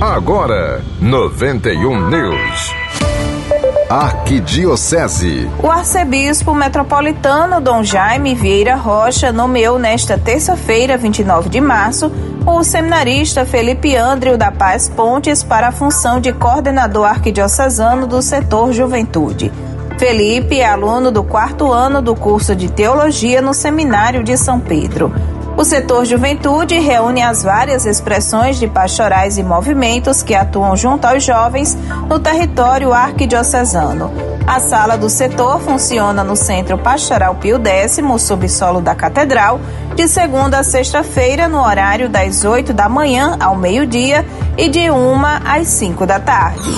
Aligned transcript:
Agora, 0.00 0.84
91 1.00 2.10
News. 2.10 2.74
Arquidiocese. 3.88 5.50
O 5.62 5.70
arcebispo 5.70 6.54
metropolitano 6.54 7.62
Dom 7.62 7.82
Jaime 7.82 8.34
Vieira 8.34 8.74
Rocha 8.74 9.32
nomeou 9.32 9.78
nesta 9.78 10.18
terça-feira, 10.18 10.98
29 10.98 11.48
de 11.48 11.62
março, 11.62 12.12
o 12.44 12.62
seminarista 12.62 13.46
Felipe 13.46 13.96
Andrio 13.96 14.36
da 14.36 14.52
Paz 14.52 14.86
Pontes 14.86 15.42
para 15.42 15.68
a 15.68 15.72
função 15.72 16.20
de 16.20 16.30
coordenador 16.30 17.06
arquidiocesano 17.06 18.06
do 18.06 18.20
setor 18.20 18.74
Juventude. 18.74 19.50
Felipe 19.96 20.60
é 20.60 20.68
aluno 20.68 21.10
do 21.10 21.24
quarto 21.24 21.72
ano 21.72 22.02
do 22.02 22.14
curso 22.14 22.54
de 22.54 22.70
Teologia 22.70 23.40
no 23.40 23.54
Seminário 23.54 24.22
de 24.22 24.36
São 24.36 24.60
Pedro. 24.60 25.10
O 25.56 25.64
setor 25.64 26.04
juventude 26.04 26.78
reúne 26.78 27.22
as 27.22 27.42
várias 27.42 27.86
expressões 27.86 28.58
de 28.58 28.68
pastorais 28.68 29.38
e 29.38 29.42
movimentos 29.42 30.22
que 30.22 30.34
atuam 30.34 30.76
junto 30.76 31.06
aos 31.06 31.24
jovens 31.24 31.76
no 32.08 32.18
território 32.18 32.92
arquidiocesano. 32.92 34.12
A 34.46 34.60
sala 34.60 34.98
do 34.98 35.08
setor 35.08 35.58
funciona 35.60 36.22
no 36.22 36.36
Centro 36.36 36.76
Pastoral 36.76 37.36
Pio 37.36 37.58
X, 37.58 37.98
subsolo 38.20 38.82
da 38.82 38.94
Catedral, 38.94 39.58
de 39.96 40.06
segunda 40.06 40.58
a 40.58 40.62
sexta-feira, 40.62 41.48
no 41.48 41.62
horário 41.62 42.10
das 42.10 42.44
8 42.44 42.74
da 42.74 42.86
manhã 42.86 43.38
ao 43.40 43.56
meio-dia 43.56 44.26
e 44.58 44.68
de 44.68 44.90
1 44.90 45.24
às 45.42 45.68
5 45.68 46.04
da 46.04 46.20
tarde. 46.20 46.70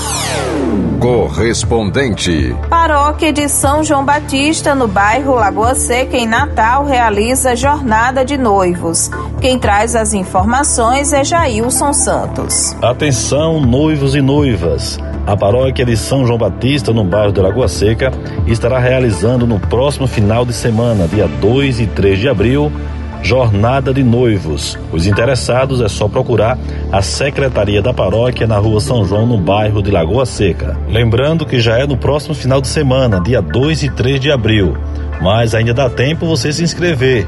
Correspondente. 0.99 2.57
Paróquia 2.69 3.33
de 3.33 3.49
São 3.49 3.85
João 3.85 4.05
Batista, 4.05 4.75
no 4.75 4.89
bairro 4.89 5.35
Lagoa 5.35 5.77
Seca, 5.77 6.17
em 6.17 6.27
Natal, 6.27 6.85
realiza 6.85 7.55
jornada 7.55 8.25
de 8.25 8.37
noivos. 8.37 9.09
Quem 9.41 9.61
traz 9.61 9.95
as 9.95 10.13
informações 10.13 11.13
é 11.13 11.23
Jailson 11.23 11.93
Santos. 11.93 12.77
Atenção, 12.83 13.61
noivos 13.61 14.17
e 14.17 14.21
noivas. 14.21 14.99
A 15.25 15.37
paróquia 15.37 15.85
de 15.85 15.97
São 15.97 16.27
João 16.27 16.39
Batista, 16.39 16.93
no 16.93 17.05
bairro 17.05 17.33
de 17.33 17.41
Lagoa 17.41 17.69
Seca, 17.69 18.11
estará 18.47 18.81
realizando 18.81 19.47
no 19.47 19.61
próximo 19.61 20.09
final 20.09 20.45
de 20.45 20.53
semana, 20.53 21.07
dia 21.07 21.29
2 21.29 21.79
e 21.79 21.87
3 21.87 22.19
de 22.19 22.29
abril, 22.29 22.73
Jornada 23.23 23.93
de 23.93 24.03
Noivos. 24.03 24.79
Os 24.93 25.07
interessados 25.07 25.81
é 25.81 25.89
só 25.89 26.09
procurar 26.09 26.59
a 26.91 27.03
Secretaria 27.03 27.83
da 27.83 27.93
Paróquia 27.93 28.47
na 28.47 28.59
Rua 28.59 28.81
São 28.81 29.05
João, 29.05 29.27
no 29.27 29.39
bairro 29.39 29.83
de 29.83 29.91
Lagoa 29.91 30.25
Seca. 30.25 30.77
Lembrando 30.89 31.45
que 31.45 31.61
já 31.61 31.79
é 31.79 31.87
no 31.87 31.97
próximo 31.97 32.35
final 32.35 32.61
de 32.61 32.69
semana, 32.69 33.21
dia 33.21 33.43
2 33.43 33.83
e 33.83 33.91
3 33.91 34.21
de 34.21 34.31
abril. 34.31 34.77
Mas 35.21 35.55
ainda 35.55 35.75
dá 35.75 35.91
tempo 35.91 36.27
você 36.27 36.53
se 36.53 36.63
inscrever. 36.63 37.27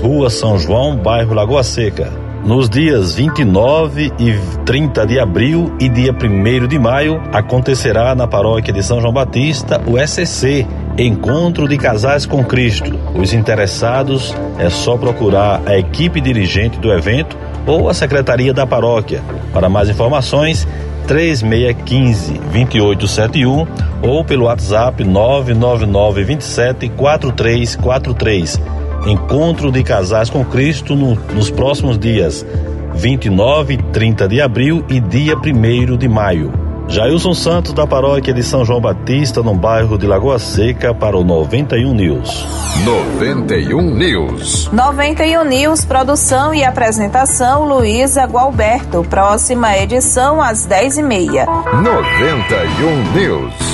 Rua 0.00 0.30
São 0.30 0.58
João, 0.58 0.96
bairro 0.96 1.34
Lagoa 1.34 1.62
Seca. 1.62 2.24
Nos 2.44 2.68
dias 2.68 3.14
29 3.14 4.12
e 4.18 4.34
30 4.66 5.06
de 5.06 5.18
abril 5.18 5.74
e 5.80 5.88
dia 5.88 6.12
1 6.12 6.66
de 6.66 6.78
maio, 6.78 7.18
acontecerá 7.32 8.14
na 8.14 8.26
paróquia 8.26 8.70
de 8.70 8.82
São 8.82 9.00
João 9.00 9.14
Batista 9.14 9.80
o 9.86 9.98
SCC, 9.98 10.66
Encontro 10.96 11.66
de 11.66 11.76
Casais 11.76 12.24
com 12.24 12.44
Cristo. 12.44 12.96
Os 13.16 13.32
interessados 13.32 14.32
é 14.58 14.70
só 14.70 14.96
procurar 14.96 15.60
a 15.66 15.76
equipe 15.76 16.20
dirigente 16.20 16.78
do 16.78 16.92
evento 16.92 17.36
ou 17.66 17.88
a 17.88 17.94
secretaria 17.94 18.54
da 18.54 18.64
paróquia. 18.64 19.20
Para 19.52 19.68
mais 19.68 19.88
informações, 19.88 20.68
3615 21.08 22.34
2871 22.52 23.66
ou 24.02 24.24
pelo 24.24 24.44
WhatsApp 24.44 25.02
999 25.02 26.22
27 26.22 26.88
4343 26.90 28.60
Encontro 29.06 29.72
de 29.72 29.82
Casais 29.82 30.30
com 30.30 30.44
Cristo 30.44 30.94
no, 30.94 31.16
nos 31.34 31.50
próximos 31.50 31.98
dias 31.98 32.46
29 32.94 33.74
e 33.74 33.76
30 33.76 34.28
de 34.28 34.40
abril 34.40 34.84
e 34.88 35.00
dia 35.00 35.34
1 35.36 35.96
de 35.96 36.08
maio. 36.08 36.63
Jailson 36.88 37.34
Santos, 37.34 37.72
da 37.72 37.86
paróquia 37.86 38.32
de 38.32 38.42
São 38.42 38.64
João 38.64 38.80
Batista, 38.80 39.42
no 39.42 39.54
bairro 39.54 39.98
de 39.98 40.06
Lagoa 40.06 40.38
Seca, 40.38 40.94
para 40.94 41.16
o 41.16 41.24
91 41.24 41.92
News. 41.94 42.46
91 42.84 43.94
News. 43.94 44.70
91 44.72 45.44
News, 45.44 45.84
produção 45.84 46.54
e 46.54 46.64
apresentação, 46.64 47.64
Luísa 47.64 48.24
Gualberto. 48.24 49.02
Próxima 49.04 49.76
edição 49.78 50.40
às 50.40 50.66
10h30. 50.66 51.46
91 51.82 53.12
News. 53.12 53.73